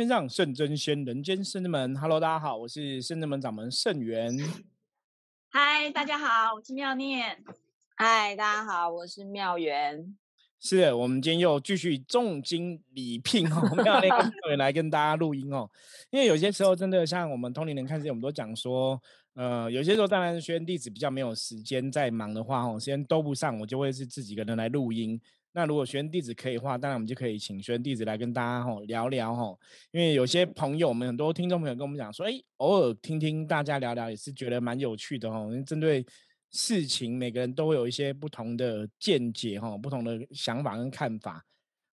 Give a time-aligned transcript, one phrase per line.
[0.00, 1.94] 天上圣真仙，人间圣真门。
[1.94, 4.34] Hello，大家好，我是圣真门掌门圣元。
[5.50, 7.44] 嗨，大家好，我是妙念。
[7.96, 10.16] 嗨，大家好，我是妙元。
[10.58, 15.68] 是的，我们今天又继续重金礼聘哦， 妙念跟妙元来跟大家录音哦。
[16.08, 18.98] 因为有些时候真的像我们通灵人看见，我们都讲说，
[19.34, 25.20] 呃，有些时候当然学员弟子比较没有时间，在忙的话哦，时间都不上，我就会是自己一个人来录音。
[25.52, 29.58] 那如果学员弟子可以的话，当然我们就可以请学员弟子来跟大家吼聊聊吼，
[29.90, 35.50] 因为有些朋友我们很多听众朋友跟我们讲说，哎，偶尔听听大家聊聊也是觉得蛮有趣的吼。
[35.50, 36.06] 因为针对
[36.52, 41.44] 事情，每个人都会有一些不同的见解哈，不同的想法跟看法。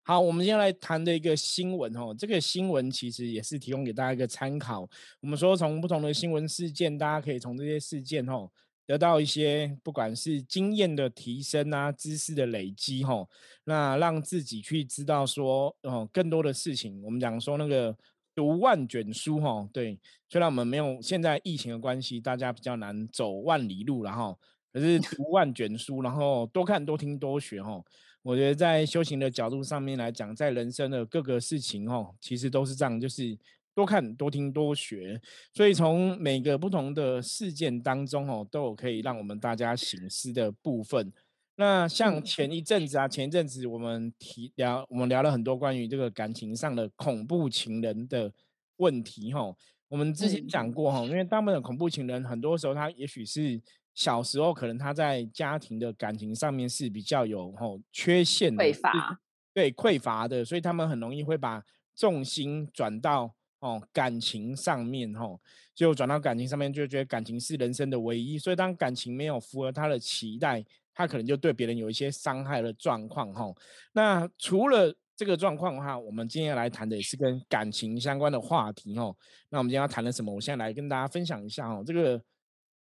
[0.04, 4.88] 好，我们今天来谈的一个新闻吼，这个新闻其实也是提供给大家一个参考。
[5.20, 8.52] 我们说从不同的新闻事件，大家可以从这些事件吼。
[8.88, 13.30] 得到一些不管是经验的提升啊，知识的累积吼，
[13.66, 17.04] 那让自己去知道说哦更多的事情。
[17.04, 17.96] 我们讲说那个
[18.34, 24.34] 读万卷书吼，对，虽然我们没有现在疫情的关系，大家比较难走万里路了哈，
[24.72, 27.86] 可是读万卷书，然后多看多听多学吼，
[28.22, 33.38] 我觉得在修行的角度上面来讲，在人生的各个事情吼，其实都是这样，就是。
[33.78, 35.22] 多看多听多学，
[35.54, 41.14] 所以从每个不同的事件当中哦，都有可以让我们大家醒思的部分。
[41.58, 48.34] 那像前一阵子啊，前一阵子我们提聊，我们聊了很多关于这个感情上的恐怖情人的
[48.78, 49.56] 问题哈。
[49.90, 53.62] 我们之前讲过哈，因为大部分的恐怖情人，很多时候他也许是
[53.94, 59.20] 小时候可能他在家庭的感情上面是比较有吼缺陷匮乏，
[59.54, 61.64] 对匮乏的，所以他们很容易会把
[61.96, 63.36] 重心转到。
[63.60, 65.42] 哦，感情上面吼，
[65.74, 68.38] 就转到感情上面，就觉得感情是人生的唯一。
[68.38, 70.64] 所以当感情没有符合他的期待，
[70.94, 73.58] 他可能就对别人有一些伤害的状况吼。
[73.94, 79.18] 那除了这个状况的话，我们今天来谈的也是跟感情相关的话题吼。
[79.50, 80.32] 那我们今天要谈的什么？
[80.32, 81.84] 我现在来跟大家分享一下哦。
[81.84, 82.22] 这个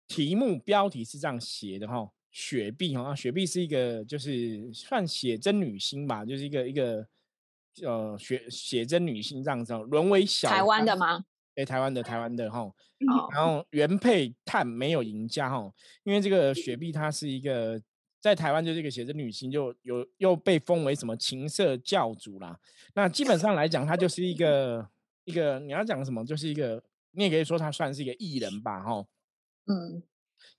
[0.09, 7.07] 题目标题是这样写的哈，雪碧哈，雪碧是一个就是算写真女星吧，就是一个一个。
[7.85, 11.25] 呃，写写真女星这样子，沦为小台湾的吗？
[11.57, 12.71] 哎，台湾的，台湾的哈。
[13.33, 15.73] 然后原配探没有赢家哈，
[16.05, 17.81] 因为这个雪碧她是一个
[18.21, 22.59] 在台湾就是一个写真女星，就有又被封为什么情色教主啦。
[22.95, 24.87] 那基本上来讲，她就是一个
[25.25, 26.83] 一个你要讲什么，就是一个
[27.13, 29.05] 你也可以说她算是一个艺人吧哈。
[29.67, 30.03] 嗯。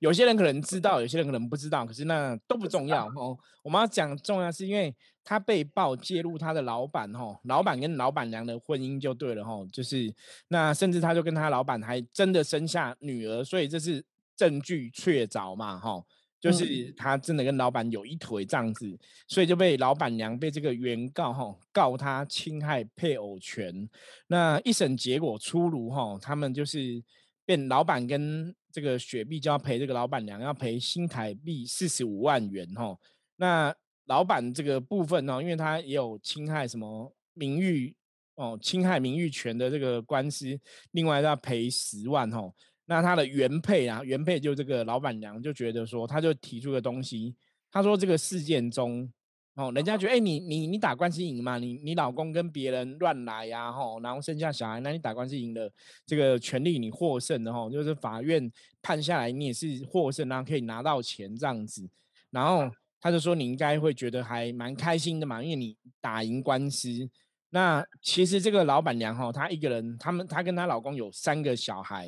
[0.02, 3.38] 有些人可能知道，有些人可能不知道，可是那都不重要哦。
[3.62, 10.12] 我们要讲重要，是因为他被曝介入他的老板哦，老板跟老板娘的婚姻就对了哈，就是
[10.48, 14.04] 那甚至他就跟他老板还真的生下女儿，所以这是
[14.36, 16.04] 证据确凿嘛哈，
[16.40, 18.98] 就是他真的跟老板有一腿这样子，
[19.28, 23.88] 所以就被老板娘被这个原告哈告他侵害配偶权。
[24.26, 27.04] 那一审结果出炉哈，他们就是
[27.46, 28.56] 变老板跟。
[28.72, 32.98] 这个雪碧就要赔这个老板娘，要赔新台币四十五万元哈。
[33.36, 37.96] 那老板这个部分呢，因为他也有侵害什么名誉
[38.36, 40.59] 哦，侵害名誉权的这个官司，
[40.92, 42.52] 另外要赔十万哈。
[42.86, 47.36] 那他的原配啊，原配就这个老板娘就觉得说，他就提出个东西，
[47.72, 49.12] 他说这个事件中。
[49.56, 51.58] 哦，人家觉得，哎，你你你打官司赢嘛？
[51.58, 55.70] 你你老公跟别人乱来呀，吼，然后生下小孩，那你打官司赢了，
[56.06, 58.50] 这个权利你获胜的吼，就是法院
[58.82, 61.86] 判下来，你也是获胜，然后可以拿到钱这样子。
[62.30, 67.10] 然后他就说，你应该会觉得还蛮开心的嘛，因为你打赢官司。
[67.50, 72.08] 那其实这个老板娘哈，她一个人，他们她跟她老公有三个小孩，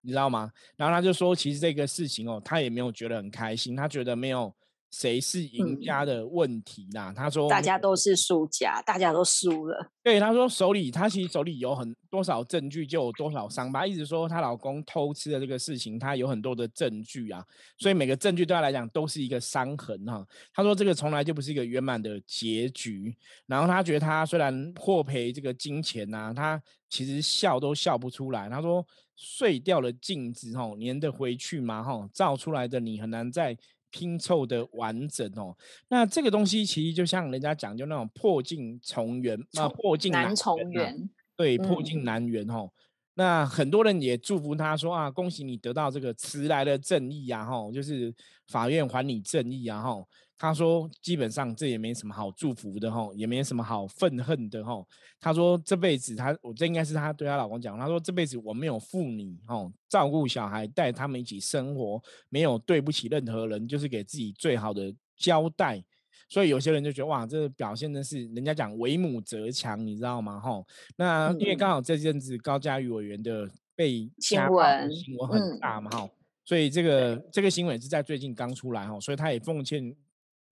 [0.00, 0.50] 你知道吗？
[0.76, 4.50] 然后她就说，其实这个事情哦，她也没有觉得很开心，她觉得没有。
[4.94, 7.12] 谁是赢家的问题啦？
[7.12, 9.90] 他说大家都是输家，大家都输了。
[10.04, 13.84] 对，他说手里他其实手里有很多少证据，就有多少伤疤。
[13.84, 17.44] 一直说她老公偷吃的这个事情，她有很多的证据啊，
[17.76, 20.24] 所以每个证据对她来讲都是一个伤痕哈。
[20.52, 23.16] 他说这个从来就不是一个圆满的结局。
[23.46, 28.48] 然后他觉得他虽然获赔这个金钱呐，他其实笑都笑不出来。
[28.48, 28.86] 他说
[29.16, 31.82] 碎掉了镜子吼，粘得回去吗？
[31.82, 33.56] 吼，照出来的你很难再。
[33.94, 35.56] 拼凑的完整哦，
[35.86, 42.68] 那这个东西其实就像人家讲，就那种破镜重圆啊，破镜难重圆，对，破镜难圆哦。
[43.14, 48.12] 那很多人也祝福他说啊，恭喜你得到这个迟来的正义啊，吼，就是
[48.48, 50.08] 法院还你正义啊，吼。
[50.36, 54.86] 他说基本上这也没什么好祝福的，吼，也没什么好愤恨的，吼。
[55.20, 65.82] 他说这辈子他，我这应该是他对他老公讲，他说这辈子我没有负你，吼，照顾小孩，带他们一起生活，没有对不起任何人，就是给自己最好的交代。
[66.28, 70.40] 所以有些人就觉得哇，这个表现的是人家讲为母则强，你知道吗？
[70.40, 70.66] 吼，
[70.96, 76.08] 那因为刚好这阵子高嘉瑜委员的被新闻新闻很大嘛，哈，
[76.44, 79.94] 所以这个这个新闻是在最近刚出来哈，所以他也奉劝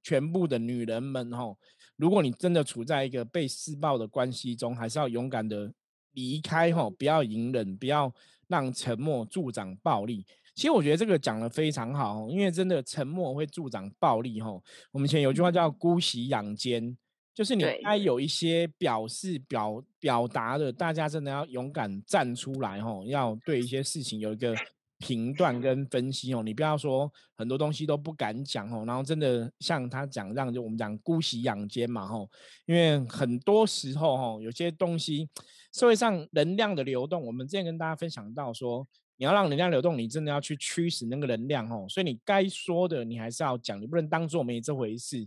[0.02, 1.56] 全部的女人们哈，
[1.96, 5.72] 如果你真的处在一个被施暴的关系中，还是要勇敢的
[6.12, 8.12] 离开哈，不要隐忍，不要
[8.49, 10.26] 让沉默助长暴力。
[10.54, 14.50] 其实我觉得这个讲的非常好，因为真的沉默会助长暴力哈。
[14.90, 16.94] 我们以前有句话叫“姑息养奸”，
[17.32, 24.55] 就是你该有一些表示表表达的，大家真的要勇敢站出来哈，要对一些事情有一个
[25.02, 26.43] 评断跟分析哦。
[26.43, 32.26] 你不要说很多东西都不敢讲哦，然后真的像他讲让就我们讲“姑息养奸”嘛哈，
[32.66, 35.28] 因为很多时候哈，有些东西
[35.72, 38.87] 社会上能量的流动，我们之前跟大家分享到说。
[39.19, 41.87] 你要让能量流动，你真的要去驱使那个能量哦。
[41.88, 45.25] 所以你该说的，你还是要讲，你不能当做没这回事。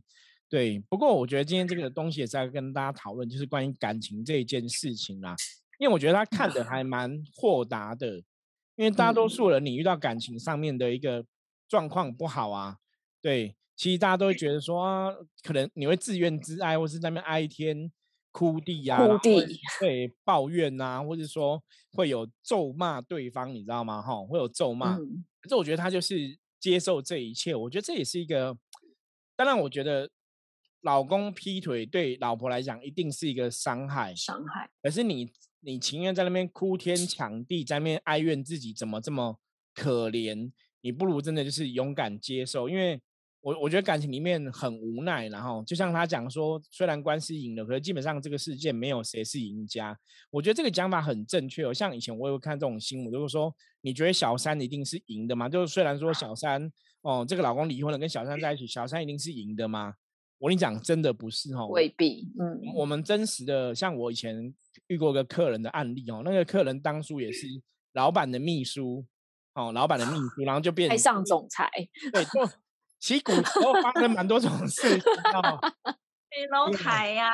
[0.49, 5.33] 对，不过我觉得今天这个东西也是要跟大家讨论，就是关于感情这一件事情啦。
[5.79, 8.21] 因为我觉得他看的还蛮豁达的，
[8.75, 11.25] 因为大多数人你遇到感情上面的一个
[11.67, 12.77] 状况不好啊，
[13.21, 15.11] 对，其实大家都会觉得说啊，
[15.43, 17.91] 可能你会自怨自艾，或是在那边哀天。
[18.37, 19.45] 哭地呀，哭地，
[19.79, 21.63] 对，抱怨呐，或者说
[21.93, 24.01] 会有咒骂对方，你知道吗？
[24.01, 24.97] 哈，会有咒骂。
[25.39, 28.57] 可是我觉得他就是接受这一切，我觉得这也是一个。
[29.37, 30.09] 当然，我觉得
[30.81, 34.69] 老公劈腿对老婆来讲一定是一个伤害，伤害。
[34.83, 35.31] 可是你，
[35.65, 39.39] 你情愿在那边哭天抢地，在那边哀怨自己怎么这么
[39.73, 40.51] 可怜，
[40.81, 43.01] 你不如真的就是勇敢接受，因为。
[43.45, 49.95] 我我觉得感情里面很无奈，然后就像他讲说，虽然官司赢了，可是基本上这个世界没有谁是赢家。
[50.31, 51.71] 我觉得这个讲法很正确哦。
[51.71, 55.47] 像以前我有看这种新闻，就是说你觉得小三一定是赢的吗？
[55.47, 56.67] 就是虽然说小三
[57.03, 59.93] 哦，这个老公离婚了，跟小三在一起，小三一定是赢的吗？
[60.39, 62.27] 我跟你讲，真的不是哦，未必。
[62.39, 64.51] 嗯，我们真实的，像我以前
[64.87, 67.47] 遇过个客人的案例哦，那个客人当初也是
[67.93, 69.05] 老板的秘书
[69.53, 71.69] 哦，老板的秘书，然后就变台上总裁，
[72.11, 72.49] 对，就。
[72.97, 74.87] 其实古时候发生蛮多种事，
[75.35, 75.59] 哦，
[76.31, 77.29] 飞楼台呀。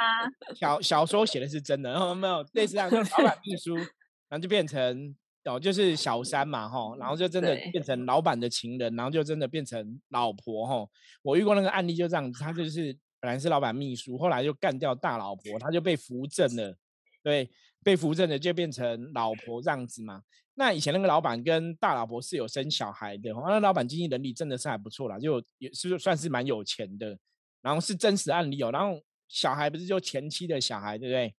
[0.53, 5.15] 小小说写的是真的，然后没有类似这样，老板秘书，然后就变成
[5.45, 10.85] 哦，就是小三嘛，哈，然后就真的变成老板的情人，然后就真的变成老婆，哈。
[11.21, 16.75] 我遇过那个案例就这样子，他就是本来是老板秘书，后来就干掉大老婆，他就被扶正了，
[17.23, 17.49] 对，
[17.83, 20.21] 被扶正的就变成老婆这样子嘛。
[20.55, 27.17] 那以前那个老板跟大老婆是有生小孩的，那老板经济能力真的是还不错啦，就也是算是蛮有钱的。
[27.61, 31.33] 然后是真实案例哦，然后小孩不是就前妻的小孩，对不对？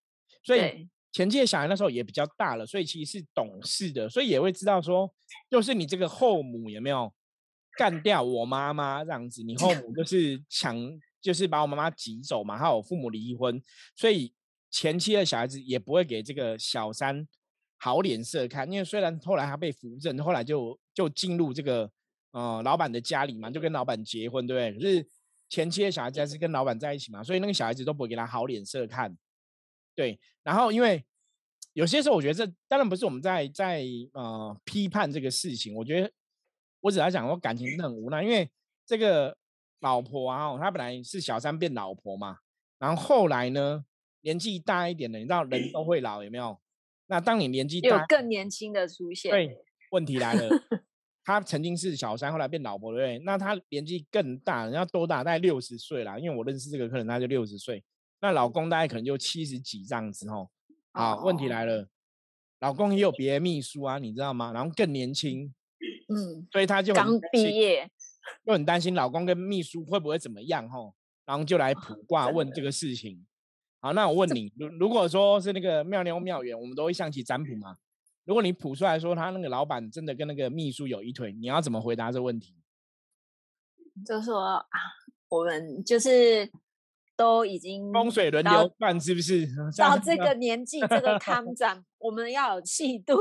[0.44, 5.12] 所以前妻的小孩那时候也比较大了，所以其实是懂事的，所以也会知道说，
[5.50, 7.12] 就是你这个后母有没有
[7.76, 9.43] 干掉我妈妈这样子？
[9.43, 10.76] 你后母就是抢，
[11.20, 13.61] 就是把我妈妈挤走嘛，还有父母离婚，
[13.96, 14.32] 所以
[14.72, 17.28] 前妻的小孩子也不会给这个小三。
[17.84, 21.90] 好脸色看，因为虽然后来他被扶正，后来就就进入这个
[22.30, 24.78] 呃老板的家里嘛，就跟老板结婚，对不对？
[24.78, 25.08] 可是
[25.48, 29.19] 前妻的小孩子还是跟老板在一起嘛，所以那个小孩子都不会给他好脸色看，
[29.96, 30.16] 对。
[30.44, 31.04] 然后因为
[31.72, 36.12] 有些时候，我觉得这当然不是我们在在呃批判这个事情，我觉得
[36.82, 38.48] 我只要讲我感情很无奈，因为
[38.86, 39.36] 这个
[39.80, 42.38] 老婆啊，她本来是小三变老婆嘛，
[42.78, 43.84] 然后后来呢
[44.22, 46.58] 年纪大一点的，你知道人都会老，有没有？
[47.06, 49.31] 那当你年纪大，有更年轻的出现。
[49.31, 49.58] 对，
[49.91, 50.48] 问题来了，
[51.24, 53.19] 他曾经是小三，后来变老婆，对不对？
[53.24, 55.19] 那他年纪更大，人家多大？
[55.22, 56.19] 大概六十岁啦。
[56.19, 57.84] 因为我认识这个客人，他就六十岁。
[58.20, 60.48] 那老公大概可能就七十几这样子哦。
[60.93, 61.88] 好，问题来了，
[62.60, 64.52] 老公也有别的秘书啊，你知道吗？
[64.52, 65.52] 然后更年轻，
[66.08, 67.91] 嗯，所以他就刚毕业，
[68.44, 70.94] 又很担心老公跟秘书会不会怎么样吼，
[71.26, 73.26] 然后就来卜卦问这个事情。
[73.82, 77.77] 好，那我问你，如如果说是那个妙妞妙缘，我们都会象棋占卜嘛？
[78.24, 82.55] 如果你卜出来说他那个老板真的跟那个秘书有一腿，你要怎么回答这个问题？
[84.06, 84.65] 就说啊，
[85.29, 86.48] 我们就是
[87.17, 89.48] 都已经风水轮流转，是不是？
[89.77, 93.17] 到这个年纪，这个康展， 我们要有气度。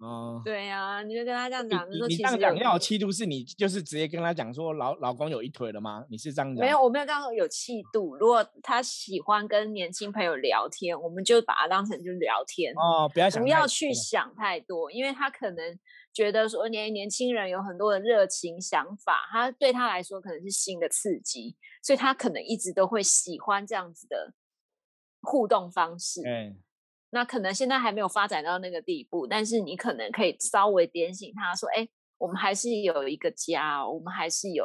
[0.00, 6.02] 哦，对呀，你就跟他这样讲，你你这样讲要有气度，是你就是直接跟他讲说老老公有一腿了吗？
[6.08, 6.64] 你是这样讲？
[6.64, 8.16] 没有，我没有刚刚有气度。
[8.16, 15.78] 如果他喜欢跟年轻朋友聊天，我们就把他当成就聊天哦，不要不要去想太多，因为他可能
[16.14, 24.32] 觉得说年年轻人有很多的热情想法，他对他来说可能是新的刺激，所以他可能一直都会喜欢这样子的
[25.20, 26.22] 互动方式。
[26.26, 26.56] 嗯。
[27.10, 31.88] 那可能现在还没有发展到那个地步，但是你可能可以稍微点醒他说：“哎，
[32.18, 34.64] 我们还是有一个家，我们还是有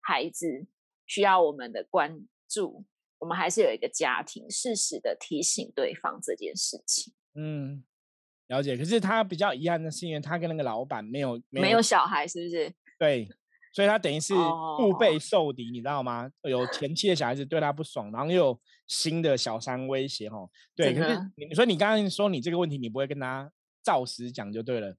[0.00, 0.66] 孩子
[1.06, 2.84] 需要我们的关注，
[3.18, 7.12] 我们还是有一个家庭，适时的提醒对方这件事情。
[7.34, 7.84] 嗯，
[8.48, 8.76] 了解。
[8.76, 12.72] 可是他比较遗憾的是，因为他跟那个老板没有没有小孩，是不是？
[12.98, 13.28] 对，
[13.74, 14.34] 所以他等于是
[14.78, 16.30] 腹背受敌，你知道吗？
[16.42, 18.60] 有前妻的小孩子对他不爽，然后又有
[18.92, 20.50] 新的小三威胁，哦。
[20.76, 23.50] 对，可是你说你刚刚说你这个问题，你不会跟他
[23.82, 24.94] 照实讲就对了。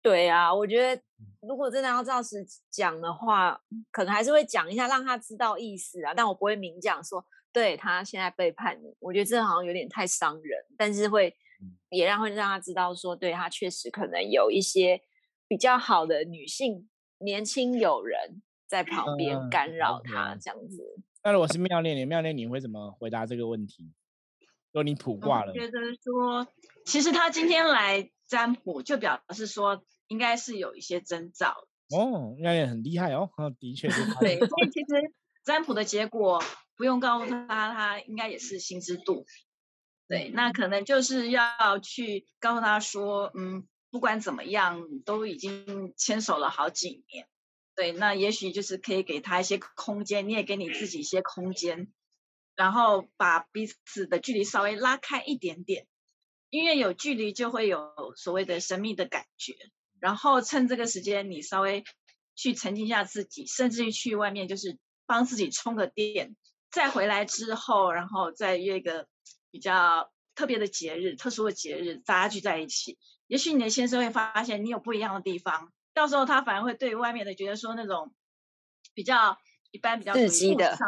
[0.00, 1.02] 对啊，我觉得
[1.40, 3.60] 如果真的要照实讲的话，
[3.90, 6.14] 可能还是会讲一下，让他知道意思啊。
[6.14, 10.64] 但我不会明讲说，对他现在背叛你，我觉得这好像有点太伤人。
[10.76, 11.36] 但是会
[11.90, 15.02] 也让会让他知道说，对他确实可能有一些
[15.48, 21.00] 比较好的女性年轻友人在旁边干扰他这样子。
[21.28, 23.92] 那如果是妙念，妙念你会怎么回答这个问题？
[24.72, 26.48] 说你卜卦了，觉得说
[26.86, 28.10] 其实他今天来。
[28.28, 33.30] 占卜就表示说，应该是有一些征兆哦，那也很厉害哦。
[33.58, 34.04] 的确是。
[34.20, 35.14] 对，所以其实
[35.46, 36.42] 占卜的结果
[36.76, 39.24] 不用告诉他，他应该也是心知肚。
[40.08, 47.26] 对，那可能就是要去告诉他说，嗯，不管怎么样，都已经牵手了好几年。
[47.78, 51.92] 对，那也许就是可以给他一些空间，你也给你自己一些空间，
[52.56, 55.86] 然后把彼此的距离稍微拉开一点点。
[56.50, 59.54] 因为有距离，就会有所谓的神秘的感觉。
[60.00, 61.84] 然后趁这个时间，你稍微
[62.34, 66.34] 去沉浸一下自己，甚至于去外面，就是帮自己充个电。
[66.72, 69.06] 再回来之后，然后再约一个
[69.52, 72.98] 比较特别的节日、特殊的节日，大家聚在一起。
[73.28, 78.14] 也许你的先生会发现你有不一样的地方，到时候他反而会对外面的觉得说那种
[78.94, 79.38] 比较
[79.70, 80.78] 一般、比较刺激的，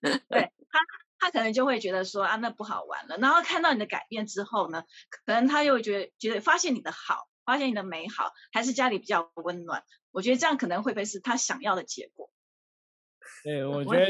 [0.00, 0.78] 对他。
[1.24, 3.16] 他可能就会觉得说啊，那不好玩了。
[3.18, 4.82] 然后看到你的改变之后呢，
[5.24, 9.84] 可能他又觉得觉得发现你的好，发现你的美好，还是家里比较温暖。
[10.10, 12.28] 我觉得这样可能会不会是他想要的结果？
[13.44, 14.06] 对，我觉得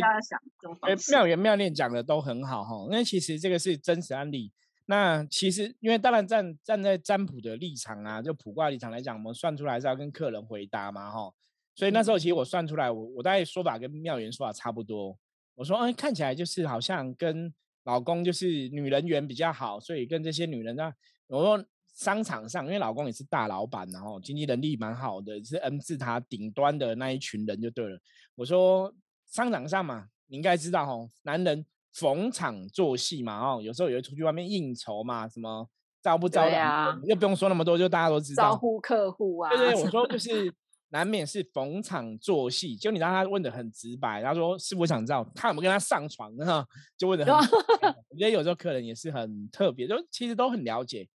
[0.81, 2.77] 哎，妙言妙念讲的都很好哈。
[2.91, 4.51] 因为其实这个是真实案例。
[4.93, 11.33] 那其实因为当然站站在占卜的立场啊，就卜卦立场来讲，我们算出来是要跟客人回答嘛哈。
[11.75, 15.17] 所以那时候其实我算出来，我我大概说法跟妙言说法差不多。
[15.55, 17.51] 我说，哎，看起来就是好像跟
[17.85, 20.93] 老公就是女人缘比较好，所以跟这些女人呢，
[21.27, 27.99] 我说商场上，因为老公也是大老板，然后经济能力蛮好的，是 N 字塔顶端的那一群人就对了。
[28.35, 28.95] 我说
[29.27, 35.69] 商场上嘛，你应该知道哦，男人逢场作戏嘛，哦，有时候也会出去外面应酬嘛，什么
[36.03, 39.51] 招不招的，又不用说那么多，就大家都知道招呼客户啊。
[39.51, 40.53] 对对，我说就是。
[40.95, 46.63] 难免是逢场作戏，就你让他问的很直白，他说：“师傅想知道他有没有跟他上床呢？”
[46.99, 47.33] 就问的很，
[48.11, 51.09] 我觉得有时候客人也是很特别，就其实都很了解。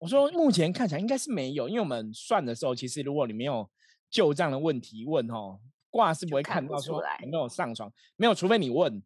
[0.00, 3.70] 我说目前看起来应该是没有，因为我们算的时候，其实如果你没有
[4.10, 5.60] 旧账的问题问哦，
[5.90, 9.00] 卦是不会看到说有没有上床，没有，除非你问，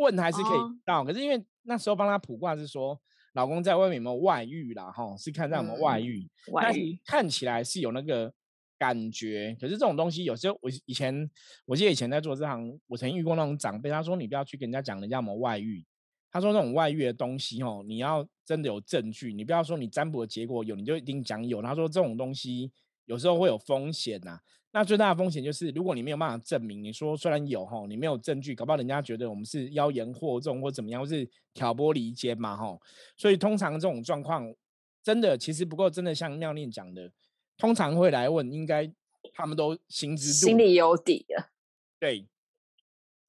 [0.00, 1.04] 问还是可以到。
[1.04, 3.00] 可是因为那时候帮他卜卦是说
[3.34, 8.32] 老公在外面有没有外遇啦，哈，是看在有没有外遇，但是看起来是有那个。
[8.80, 11.30] 感觉，可是这种东西有时候我以前，
[11.66, 15.84] 我记得以前在做这行，我曾经遇过那种长辈，他说你不要去跟人家讲人家有没有外遇，
[16.30, 21.60] 他说那种外遇的东西哦，你要真的有证据，你不要说你占卜的结果有，你就一定讲有。
[21.60, 22.72] 他说这种东西
[23.04, 24.40] 有时候会有风险呐，
[24.72, 32.78] 那最大的风险就是如果你没有办法证明，你说虽然有哈，你没有证据，搞不好人家觉得我们是妖言惑众或怎么样，或是挑拨离间嘛哈。
[33.16, 34.54] 所以通常这种状况
[35.02, 37.10] 真的其实不过，真的像妙念讲的。
[37.58, 38.90] 通常会来问，应该
[39.34, 41.50] 他们都心知肚心里有底了。
[41.98, 42.26] 对，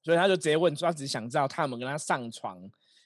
[0.02, 2.58] 所以他就直接问说，他只想知道他有没有跟他上床，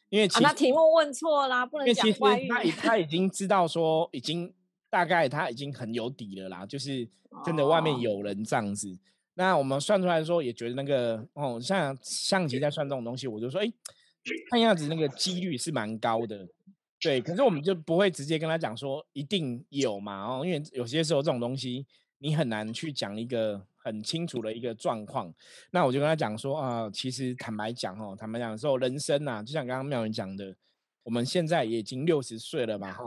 [0.09, 2.47] 因为其实题目问错啦，不能讲外遇。
[2.49, 4.55] 他 他已经知道说，已经
[4.88, 7.09] 大概他已经很有底了啦，就是
[7.45, 8.99] 真的外面有人这样子。
[9.35, 13.71] 那我们算出来说，也觉得那个哦，像象棋在算这种东西，我就说，哎，
[14.50, 16.49] 看样子那个几率是蛮高的。
[16.99, 21.87] 对，可是我们就不会直接跟他讲说一定有嘛哦，因为有些时候这种东西
[22.19, 25.33] 你很难去讲一个很清楚的一个状况。
[25.71, 30.57] 那我就跟他讲说啊，其实坦白讲哦，坦白讲说人生呐，就像刚刚妙云讲的，
[31.02, 33.05] 我们现在也已经六十岁了嘛哈，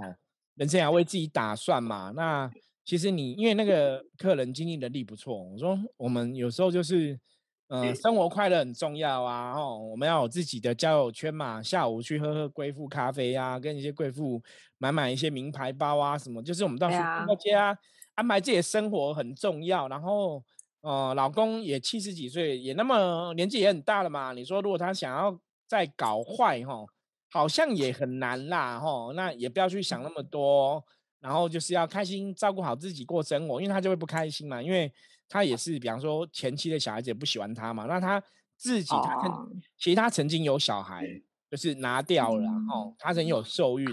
[0.60, 2.14] 人生要为自己打算嘛。
[2.16, 2.48] 那
[2.86, 7.20] 其实你因为那个客人经济能力不错，我说我们有时候就是。
[7.72, 9.54] 呃，生活快乐很重要啊！
[9.54, 11.62] 哦，我们要有自己的交友圈嘛。
[11.62, 14.42] 下午去喝喝贵妇咖啡啊，跟一些贵妇
[14.80, 17.78] 买买一些名牌包啊，什么，就是我们到处逛街啊，
[18.16, 19.88] 安排自己的生活很重要。
[19.88, 20.44] 然后，
[20.82, 24.34] 呃，老公也七十几岁，也那么年纪也很大了嘛。
[24.34, 26.84] 你说如果他想要再搞坏哈，
[27.30, 29.12] 好像也很难啦哈。
[29.16, 30.84] 那也不要去想那么多，
[31.20, 34.92] 然后就是要开心照顾好自己过生活，因为他就会不开心嘛，因为。
[35.32, 38.20] 他也是，比方说前期的小孩子也不喜欢他嘛，那他
[38.58, 41.06] 自己他曾其实他曾经有小孩，
[41.52, 43.88] 就是拿掉了，哦，他曾经有受孕。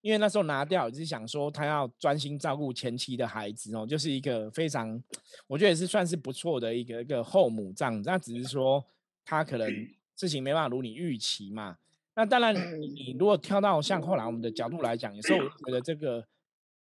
[0.00, 5.00] 因为那时候拿掉，就是想说他要专心照顾前妻的孩子哦，就是一个非常，
[5.46, 8.10] 我觉得也是算是不错的一个一个后母这样子。
[8.10, 8.84] 那只是说
[9.24, 9.70] 他可能
[10.16, 11.76] 事情没办法如你预期嘛。
[12.14, 16.26] 那当然，你如果跳到像后来我们的角度来讲，有时候我觉得这个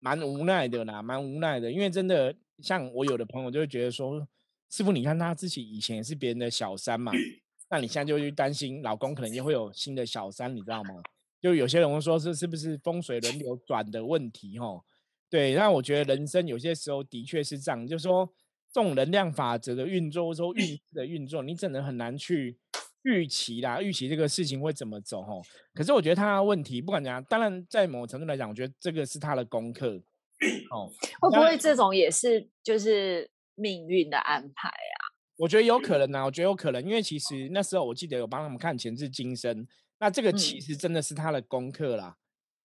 [0.01, 1.71] 蛮无奈的啦，蛮无奈的。
[1.71, 4.27] 因为真的像我有的朋友就会觉得说，
[4.71, 7.13] 师傅你看他自己以前也是别人的小三嘛，
[7.71, 11.03] 那你现在就去担心老公可能也会有新的小三，你知道吗？
[11.41, 14.59] 就有些人会说，是是不是风水轮流转的问题？
[14.59, 14.83] 哈，
[15.31, 15.55] 对。
[15.55, 18.29] 那我觉得人生有些时候的确是这样，就是说
[18.73, 22.59] 这种能量法则的运作，或者说运势的运作，你真的很难去
[23.09, 25.21] 预期啦，预期这个事情会怎么走？
[25.23, 25.43] 哦。
[25.75, 30.03] 可是我觉得他问题不管怎样，当然在某程度来讲，我觉得这个是他的功课。
[30.71, 30.89] 哦，
[31.21, 34.99] 会不会这种也是就是命运的安排啊？
[35.37, 39.67] 我觉得有可能啊，我觉得有可能，因为其实那时候我记得有帮他们看前世今生。
[39.99, 42.17] 那这个其实真的是他的功课啦，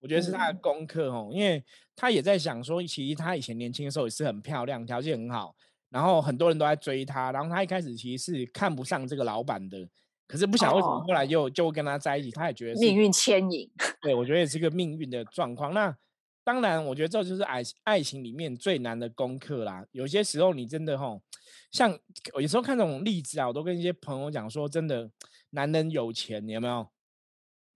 [0.00, 1.64] 我觉得是他的功课哦，因为
[1.96, 5.56] 他也在想说，其实他以前年轻的时候也是很漂亮，条件很好，
[5.88, 9.88] 然后很多人都在追他，然后他一开始其实是看不上这个老板的，
[10.26, 15.74] 可是不晓得为什么后来就就跟他在一起，他也觉得命运牵引， 对我觉得也是个命运的状况。
[15.74, 15.96] 那
[16.44, 19.86] 当然，我觉得这就是爱爱情里面最难的功课啦。
[19.92, 21.22] 有些时候你真的吼，
[21.70, 21.96] 像
[22.40, 25.10] 有时候看这种例子啊，我都跟一些朋友讲说，真的
[25.50, 26.88] 男人有钱，有没有？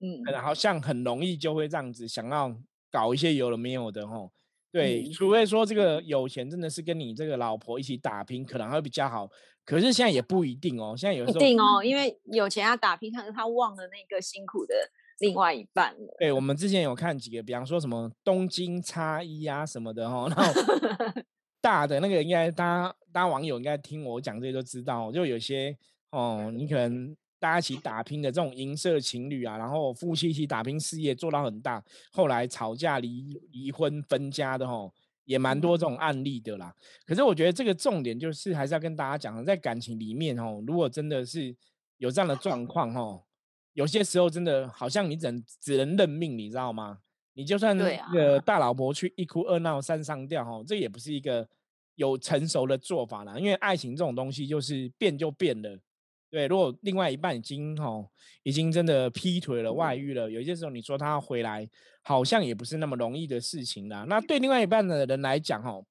[0.00, 2.54] 嗯，然后像很容易就会这样子想要
[2.90, 4.32] 搞一些有了没有的吼，
[4.76, 9.26] 对，除非说这个有钱真的是跟你这个老婆一起打拼，可能会比较好。
[9.64, 14.74] 可是现在也不一定哦，现在有时候一定哦，因为有钱要打拼，可是他忘了那个辛苦的
[15.20, 16.14] 另外一半了。
[16.18, 20.52] 对，我们之前有看几个，比方说什么东京差一啊什么的哈，然后
[21.62, 25.74] 大的那个应该大家大家网友应该听我讲这些都知道，就有些
[26.10, 27.16] 哦，你可能。
[27.38, 34.92] 大家一起打拼的这种银色情侣啊，然后夫妻一起打拼事业做到很大，后来吵架离离婚分家的吼，
[35.24, 36.74] 也蛮多这种案例的啦。
[37.04, 41.54] 可是我觉得这个重点就是还是要跟大家讲，在感情里面吼，如果真的是
[41.98, 43.24] 有这样的状况吼，
[43.74, 46.98] 有些时候真的好像你只能只能认命，你知道吗？
[47.34, 51.46] 你就算那个大老婆去一哭二闹三上吊吼，这也不是一个
[51.96, 53.38] 有成熟的做法啦。
[53.38, 55.78] 因为爱情这种东西就是变就变了。
[56.28, 58.10] 对，如果另外一半已经吼，
[58.42, 61.66] 已经真的劈腿了、外遇了，有些时候你说他回来，
[62.02, 64.04] 好像也不是那么容易的事情啦。
[64.08, 65.86] 那对另外一半的人来讲，吼，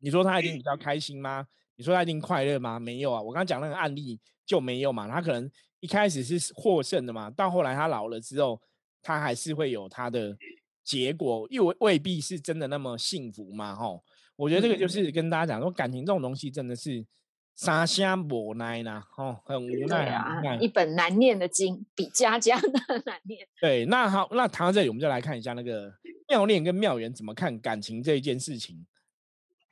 [0.00, 1.46] 你说他一定比较开心吗？
[1.76, 2.80] 你说他一定快乐吗？
[2.80, 5.08] 没有啊，我刚刚讲那个案例就没有嘛。
[5.08, 8.60] 他可能一开始是获胜的嘛，到后来他老了之后，
[9.00, 10.36] 他还是会有他的
[10.82, 13.76] 结果，又未必是真的那么幸福嘛。
[13.76, 14.02] 吼，
[14.34, 17.06] 我觉得这个就是跟大家讲说，感情这种东西真的是。
[17.54, 22.68] 三声无奈呐，吼，很无奈啊，一本难念的经，比家家的
[23.04, 23.46] 难念。
[23.60, 25.92] 对，那好，那谈到这里，我们就来看一下那个
[26.28, 28.86] 妙恋跟妙缘怎么看感情这一件事情。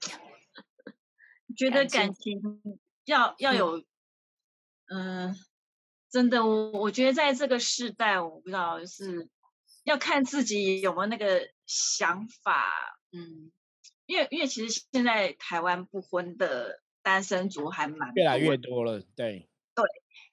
[1.57, 2.41] 觉得感情
[3.07, 3.83] 要要有，
[4.93, 5.35] 嗯，
[6.11, 9.29] 真的，我我觉得在这个时代，我不知道是
[9.85, 12.71] 要看自己有没有那个想法，
[13.11, 13.51] 嗯，
[14.07, 16.83] 因为因为其实现在台湾不婚的。
[17.03, 19.85] 单身族还蛮越来越多了，对对。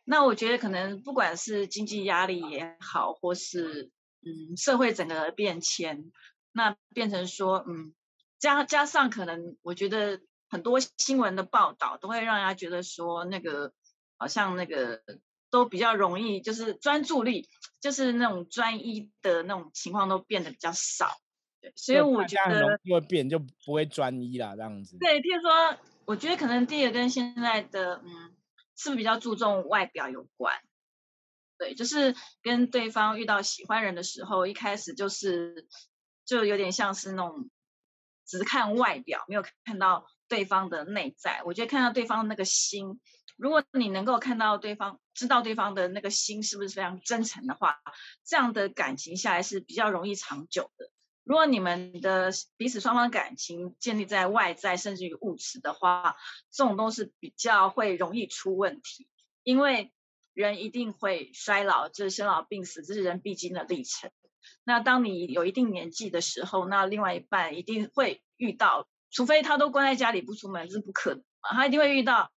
[0.04, 6.12] 那我觉得可能不管是经济压力也好，或是嗯社会整个变迁，
[6.54, 7.94] 那变成说嗯
[8.40, 13.74] 加加上可能我觉得很多新闻的报道都会让人家觉得说那个
[14.18, 15.02] 好像那个
[15.50, 17.50] 都比较容易，就是专注力
[17.82, 21.18] 就是那种专一的那种情况都变得比较少。
[21.68, 24.98] 对，所以我觉得会变就不会专一啦，这样子。
[25.00, 25.78] 对，譬如说。
[26.08, 28.34] 我觉得可能第一个跟现在的嗯，
[28.78, 30.56] 是不是比较注重外表有关？
[31.58, 35.68] 对，就是跟对方遇到喜欢人的时候，一开始就是
[36.24, 37.50] 就有点像是那种
[38.26, 41.42] 只看外表，没有看到对方的内在。
[41.44, 43.02] 我觉得看到对方的那个心，
[43.36, 47.82] 如果你能够看到对方，知道对方的那个心是不是非常真诚的话，
[48.24, 50.90] 这样的感情下来是比较容易长久的。
[51.28, 56.16] 如果你们的彼此双方感情建立在外在甚至于物质的话，
[56.50, 59.10] 这种都是比较会容易出问题，
[59.44, 59.92] 因为
[60.34, 64.10] 人一定会衰老，就是生老病死，这是人必经的历程。
[64.64, 72.32] 那当你有一定年纪的时候，那另外一半一定会遇到，除非他都关在家里不出门，这是不可能，他一定会遇到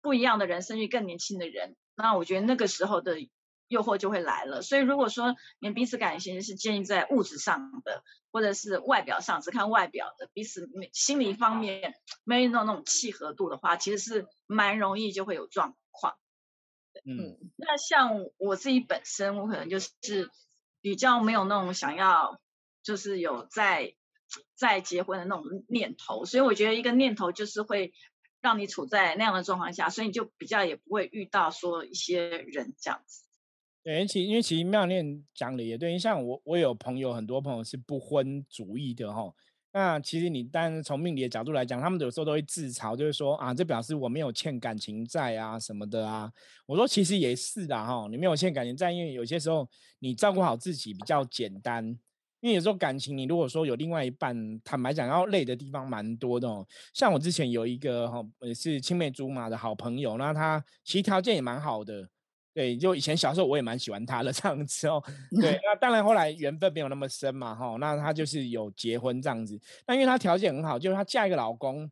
[0.00, 1.76] 不一样的人，甚至更年轻的人。
[1.94, 3.18] 那我觉得那个时候的。
[3.70, 8.02] 诱惑就会来了，所以如果说你们彼此感情是建立在物质上的，
[8.32, 16.16] 或者是外表上只看外表的，彼此心理方面没有那种那种契合度的话，其实是蛮容易就会有状况。
[17.04, 20.30] 嗯，那像我自己本身，我可能就是
[20.80, 22.40] 比较没有那种想要，
[22.82, 23.94] 就是有在
[24.56, 27.94] 在结婚的那种念头，所以我觉得一个念头就是会
[28.40, 33.22] 让你处在那样的状况下，所以你就比较也不会遇到说一些人这样子。
[33.82, 39.32] 对，其因为其实妙念讲的也对，像我我有朋友，很多朋友是不婚主义的哈。
[39.72, 46.30] 那其实你但从命理的角度来讲，他们有时候都会自嘲，就是说啊，这表示我没有欠感情债啊什么的啊。
[46.66, 49.66] 我说其实也是的哈，你没有欠感情债，因为有些时候
[50.00, 51.98] 你照顾好自己比较简单。
[52.40, 56.66] 因为有时候感情，你如果说有另外一半，坦白讲要累的地方蛮多的哦。
[56.94, 62.08] 像我之前有一个哈，也是青梅竹马的好朋友，那他其实条件也蛮好的。
[62.52, 65.02] 对，就以前小时候我也蛮喜欢他的这样子哦。
[65.40, 67.76] 对，那当然后来缘分没有那么深嘛，哈。
[67.78, 69.58] 那他就是有结婚这样子。
[69.86, 71.90] 那因为他条件很好，就是他嫁一个老公，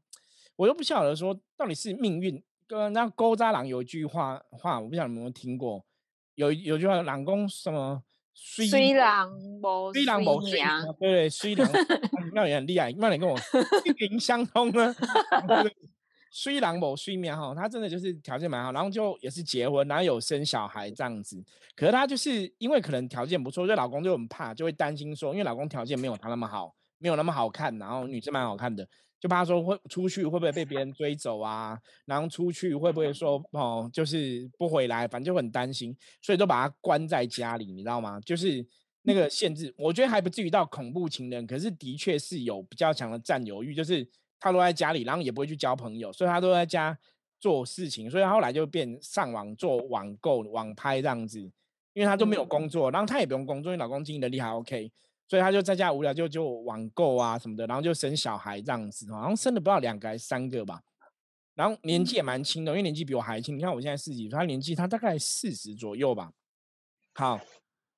[0.57, 2.43] 我都不晓得说到底是命运。
[2.67, 5.83] 跟那勾渣郎有一句话话，我不晓得有没有听过，
[6.35, 8.03] 有有句话，老公什么
[8.35, 9.27] 虽然
[9.63, 10.61] 某虽然某虽
[11.01, 11.67] 对对虽然
[12.35, 13.35] 那也很厉害，那你跟我
[13.83, 14.95] 心灵相通呢。
[16.31, 21.43] 虽然某虽面哈，他真的就是条件蛮好，然后就也是结婚，然后有生小孩这样子。
[21.75, 28.87] 可是她就是因为可能条件不错，所以老公就很怕，就会担心说，因为老公条件没有她那么好，没有那么好看，然后女生蛮好看的，
[29.19, 31.79] 就怕说会出去会不会被别人追走啊？
[32.05, 38.21] 然后出去会不会说哦，就是不回来，反正就很担心，所以都把她关在家里，你知道吗？
[38.21, 38.67] 就是
[39.03, 44.07] 那个限制，我觉得还不至于到恐怖情人，可是的确是有比较强的占有欲，就是。
[44.41, 46.97] 他都在家里，然后也不会去交朋友，所以他都在家
[47.41, 51.41] 做事情，所以后来就变上网做网购、网拍这样子，
[51.93, 54.91] 因为他都没有工作，然后他也不用工作，因为老公经济能力还 OK，
[55.29, 60.83] 所以他就在家无聊就就网购啊什么的，然后就生小孩这样子，好像生了不知道两个还是三个吧，
[61.55, 66.33] 然后年纪也蛮轻的，因为年纪比我还轻，你看我现在四十几岁，他年纪他大概四十左右吧。
[67.15, 67.41] 好，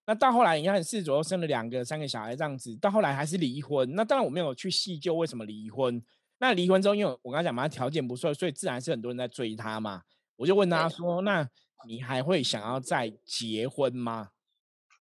[0.07, 6.03] 那到后来你看四十左右生了两个、三个小孩这样子，到后来还是离婚，那当然我没有去细究为什么离婚。
[6.41, 10.03] 那离婚之后，因为我刚才讲嘛，他条件不错，所以自然是很多人在追他嘛。
[10.37, 11.47] 我就问他说：“那
[11.87, 14.31] 你还会想要再结婚吗？”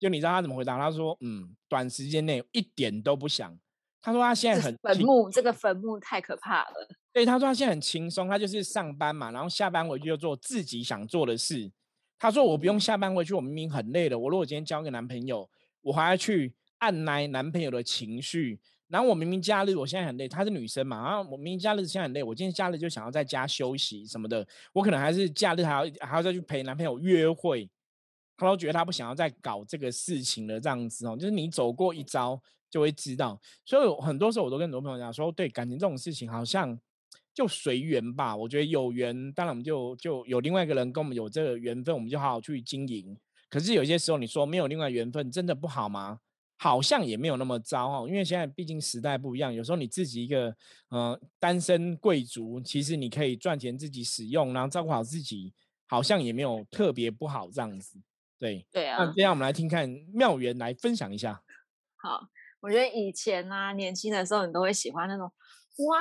[0.00, 0.76] 就你知道他怎么回答？
[0.76, 3.56] 他说：“嗯，短时间内一点都不想。”
[4.02, 6.88] 他说他现在很坟墓，这个坟墓太可怕了。
[7.12, 11.70] 对，他说他现在很轻松，他就是上班嘛，然后下班回去就做自己想做的事。
[12.18, 14.18] 他说：“我不用下班回去，我明明很累了。
[14.18, 15.48] 我如果今天交个男朋友，
[15.82, 18.58] 我还要去按耐男朋友的情绪。”
[18.92, 27.66] 然后我明明假日，我现在很累，她是女生嘛，然后我明明假日现在很累，我今天假日就想要在家休息什么的，我可能还是假日还要还要再去陪男朋友约会，
[28.36, 36.78] 她都觉得她不想要再搞这个事情了，这样子哦，就是你走过一遭就会知道，所以很多时候我都跟很多朋友讲说，对感情这种事情好像
[37.32, 43.16] 就随缘吧，我觉得有缘，当然我们就就有另外一个人跟我们有这个缘分，我们就好好去经营。
[43.48, 46.18] 可是有些时候你说没有另外缘分，真的不好吗？
[46.62, 50.56] 好像也没有那么糟哦，因为现在毕竟时代不一样，有时候你自己一个
[50.90, 55.52] 呃单身贵族，其实你可以赚钱自己使用，然后照顾好自己，
[55.88, 57.98] 好像也没有特别不好这样子。
[58.38, 61.42] 对对啊，那接下来我们来听看妙缘来分享一下。
[61.96, 62.28] 好，
[62.60, 65.32] 我觉得以前啊年轻的时候，你都会喜欢那种。
[65.88, 65.98] 哇，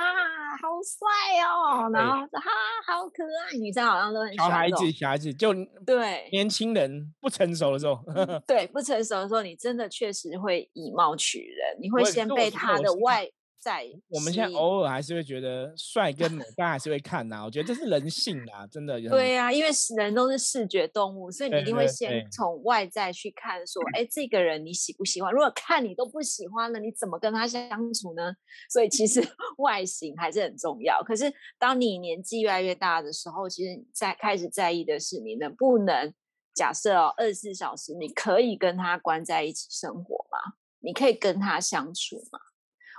[0.60, 1.90] 好帅哦！
[1.92, 2.50] 然后哈，
[2.86, 3.56] 好可爱。
[3.58, 5.52] 女生好像都很小孩子，小孩子就
[5.86, 7.98] 对年轻人不成熟的时候，
[8.46, 13.28] 对不成熟的时候，你真的确实会以貌取人，你会先被他的外。
[13.62, 17.44] 在我们现在偶尔还是会觉得帅跟美，大家还是会看呐。
[17.44, 19.00] 我觉得这是人性 啊，真的。
[19.02, 25.32] 对啊，因为人都是视觉动物，所以你一定会先从外在去看，说，哎，这个人你喜不喜欢？
[25.32, 28.34] 如果看你都不喜欢了，你怎么跟他相处呢？
[28.68, 29.22] 所以其实
[29.58, 31.00] 外形还是很重要。
[31.04, 36.12] 可是当你年纪越来越大的时候，其实在开始在意的是你能不能
[36.52, 40.54] 假设哦，二十四小时你可以跟他关在一起生活吗？
[40.80, 42.40] 你可以跟他相处吗？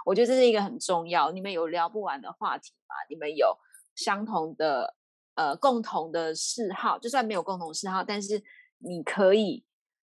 [0.06, 2.96] 我觉得这是一个很重要，你们有聊不完的话题吗？
[3.10, 3.58] 你们有
[3.96, 4.96] 相同的
[5.36, 8.44] 呃共同的嗜好，就算没有共同嗜好，但是
[8.80, 9.63] 你可以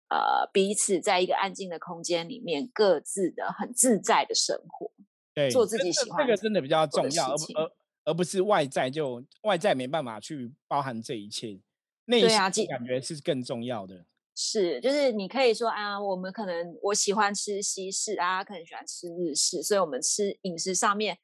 [0.09, 4.91] 呃彼此在一个安静的空间里面，各自的很自在的生活，
[5.33, 7.71] 对，做自己喜欢，这个真的比较重要，而而
[8.05, 11.59] 而不是外在就外在没办法去包含这一切，
[12.05, 14.05] 内心感觉是更重要的。
[14.39, 21.17] 是，就是你可以说啊，我们可能我喜欢吃西式啊，可能喜欢吃日式，所以我们吃饮食上面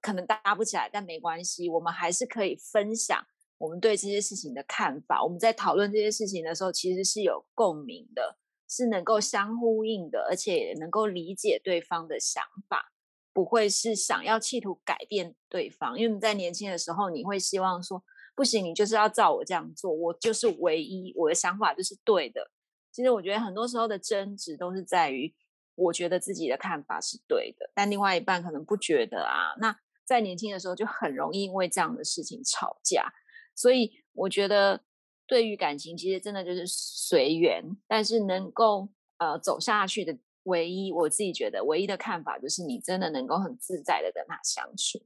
[0.00, 3.26] 可能搭不起来，但没关系，我们还是可以分享
[3.58, 5.20] 我们对这些事情的看法。
[5.20, 12.92] 我们在讨论这些事情的时候，其实是有共鸣的，是能够相呼应的，而且也能够理解对方的想法，
[13.32, 15.98] 不会是想要企图改变对方。
[15.98, 18.04] 因为我们在年轻的时候，你会希望说。
[18.36, 22.50] 不行，你就是要照我这样做，我就是唯一，我的想法就是对的。
[22.92, 25.32] 其实我觉得很多时候的争执都是在于，
[25.74, 29.54] 我觉得自己的看法是对的，但另外一半可能不觉得啊。
[29.58, 29.74] 那
[30.04, 33.12] 在年轻的时候就很容易因为这样的事情吵架，
[33.54, 34.82] 所以我觉得
[35.26, 44.98] 对于感情，其实真的就是随缘，但是能够呃走下去的唯一，我自己觉得唯一的看法就是你真的能够很自在的跟他相处，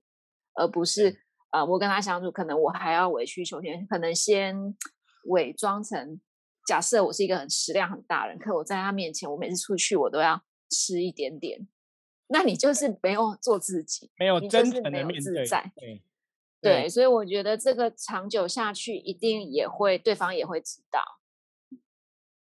[0.54, 1.20] 而不是
[1.50, 4.56] 呃我跟他相处，可能我还要委曲求全，可能先
[5.28, 6.18] 伪装成。
[6.64, 11.68] 假设我是一个很食量很大人，可我在他面前，我每次出去我都要吃一点点。
[12.28, 15.46] 那你就是没有做自己，没有真诚的面对。
[15.46, 16.02] 对
[16.60, 21.20] 对，所以我觉得这个长久下去，一定也会对方也会知道。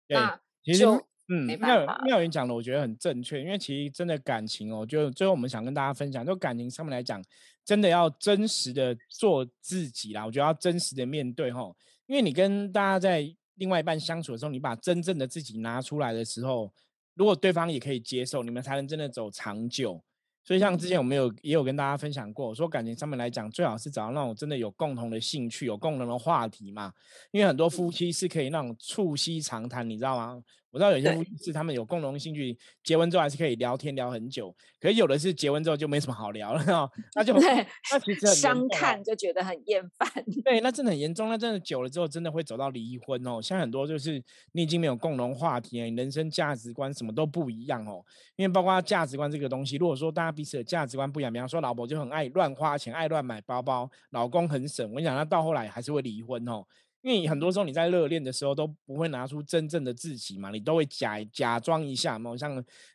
[0.08, 0.86] 那其实
[1.28, 3.42] 嗯，妙妙云讲的，我觉得很正确。
[3.42, 7.22] 因为其实真的感情哦，就最后我们想跟大家分享，就感情上面来讲，
[7.66, 10.26] 真的要真实的做自己啦。
[10.26, 13.36] 我觉得要真实的面对哈，因为你跟大家在。
[13.56, 16.74] 另外一半相处的时候，你把真正的自己拿出来的时候，
[17.16, 20.04] 如果对方也可以接受，你们才能真的走长久。
[20.46, 26.92] 所以，像之前我们有也有跟大家分享过，说感情上面来讲，最好是找到那种真的有共同的兴趣、有共同的话题嘛。
[27.32, 30.44] 因为很多夫妻是可以那种促膝长谈，你知道吗？
[30.74, 34.54] 我知道有些夫妻是他们有共同兴趣，结婚之后还是可以聊天聊很久。
[34.82, 40.10] 可是有的是结婚之后就没什么好聊了，那就那其实相看就觉得很厌烦。
[40.44, 41.30] 对，那真的很严重。
[41.30, 43.40] 那真的久了之后，真的会走到离婚哦。
[43.40, 44.22] 像很多就是
[44.54, 48.04] 你已经没有共同话题，人生价值观什么都不一样哦。
[48.36, 56.66] 因为包括价值观这个东西，如果说大家彼此的价值观不一样，比方说老婆就很爱乱花钱，爱乱买包包，老公很省，我跟你讲，那到后来还是会离婚哦。
[57.04, 62.36] 因为很多时候你在热恋的时候都不会拿出真正的自己嘛，你都会假假装一下嘛。
[62.36, 62.52] 像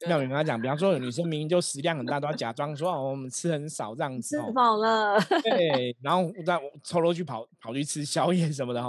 [0.07, 4.37] 妙云跟他讲，比方说有女生明明就食量很大，都要假装说哦我们吃很少这样子。
[4.37, 5.21] 吃饱了。
[5.43, 8.89] 对，然后 再抽楼去跑跑去吃宵夜什么的哈。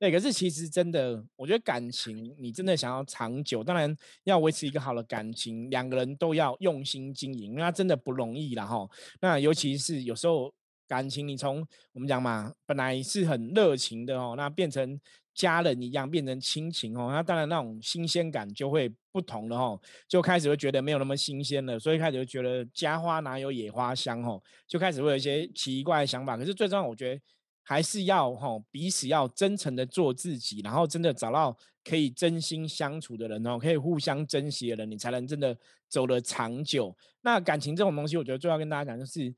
[0.00, 8.88] 对，可是其实真的，我觉得感情你真的想要长久，当然要维持一个好的感情，两个人都要用心经营，那真的不容易啦哈。
[9.20, 10.52] 那尤其是有时候。
[10.92, 15.00] 感情，你从我们讲嘛，本来是很热情的哦，那变成
[15.32, 26.36] 家人一样，变成亲情哦，那当然那种新鲜感就会不同了哦，就开始会觉得没有那么新鲜了，所以开始会觉得家花哪有野花香哦，就开始会有一些奇怪的想法。
[26.36, 27.18] 可是最重要，我觉得
[27.62, 35.56] 还是要哈彼此要真诚的做自己，然后真的找到可以真心相处的人哦，可以互相珍惜的人，你才能真的
[35.88, 36.94] 走得长久。
[37.22, 39.34] 那感情这种东西，我觉得最要跟大家讲就是。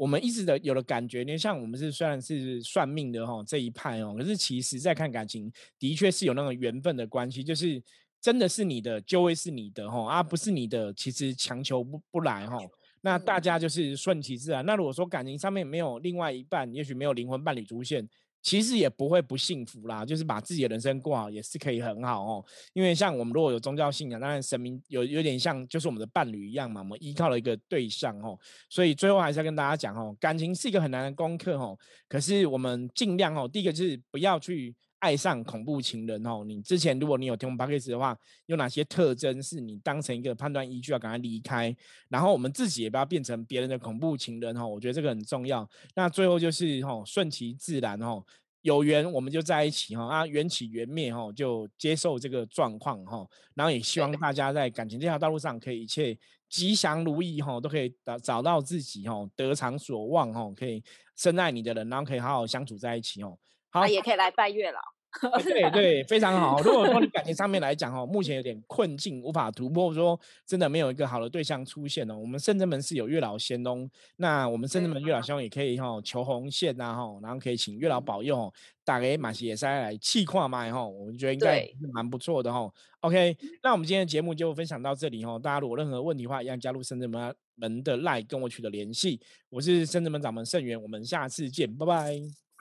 [0.00, 7.82] 我们一直的有了感觉，你像我们是虽然是算命的哈这一派哦，可是其实在看感情，的确是有那种缘分的关系，就是
[8.18, 12.56] 真的是你的就会是你的哈，啊不是你的其实强求不不来哈。
[13.02, 14.64] 那大家就是顺其自然。
[14.64, 18.08] 那如果说感情上面没有另外一半，也许没有灵魂伴侣出现。
[18.42, 22.44] 其实也不会不幸福啦，就是把自己的人生过好也是可以很好哦。
[22.72, 28.38] 因为像我们如果有宗教信仰，当然神明有有点像就是我们的伴侣一样嘛，我们依靠了一个对象哦。
[28.68, 31.78] 所以最后还是要跟大家讲哦，感情是一个很难的功课哦。
[32.08, 34.74] 可是我们尽量哦，第一个就是不要去。
[35.00, 41.74] 爱上恐怖情人哦，你之前如果你有听我们 p a c k a g e 的话，有哪些特征是你当成一个判断依据要赶快离开？
[42.08, 45.68] 然后我们自己也不要变成别人的恐怖情人哦，我觉得这个很重要。
[45.94, 48.22] 那最后就是哦，顺其自然哦，
[48.60, 53.26] 有缘我们就在一起哈，啊缘起缘灭哈，就接受这个状况哈。
[53.54, 56.16] 然后也希望大家在感情这条道路上可以一切
[56.50, 60.84] 吉祥如意哈，都可以找找到自己哈，得偿所望哈，可以
[61.16, 63.38] 深爱你的人，然后可以好好相处在一起哦。
[63.70, 64.80] 好，也可以来拜月老。
[65.42, 66.60] 对对，非常好。
[66.62, 78.54] 如果说你感情上面来讲哦，目前有点困境，无法突破，说真的没有一个好的对象出现哦，我们圣真门是有月老仙翁，那我们圣真门月老仙翁也可以哈求红线呐哈，然后可以请月老保佑，
[78.84, 82.72] 打给马西塞来气跨麦哈，我们觉得应该是蛮不错的哈。
[83.00, 89.20] OK，那我们今天的节目就分享到这里哈，大家如果任何问题的话，一样加入圣真门门的 line 跟我取得联系。
[89.48, 92.14] 我是圣真门掌门圣元，我们下次见，拜拜，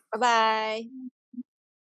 [0.09, 1.18] 拜拜。